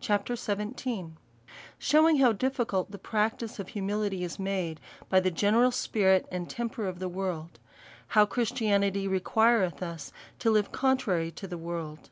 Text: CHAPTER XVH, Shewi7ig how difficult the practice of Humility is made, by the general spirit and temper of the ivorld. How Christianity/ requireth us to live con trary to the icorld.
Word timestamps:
CHAPTER 0.00 0.36
XVH, 0.36 1.12
Shewi7ig 1.78 2.18
how 2.18 2.32
difficult 2.32 2.90
the 2.92 2.98
practice 2.98 3.58
of 3.58 3.68
Humility 3.68 4.24
is 4.24 4.38
made, 4.38 4.80
by 5.10 5.20
the 5.20 5.30
general 5.30 5.70
spirit 5.70 6.26
and 6.32 6.48
temper 6.48 6.86
of 6.86 6.98
the 6.98 7.10
ivorld. 7.10 7.56
How 8.06 8.24
Christianity/ 8.24 9.06
requireth 9.06 9.82
us 9.82 10.12
to 10.38 10.50
live 10.50 10.72
con 10.72 10.96
trary 10.96 11.34
to 11.34 11.46
the 11.46 11.58
icorld. 11.58 12.08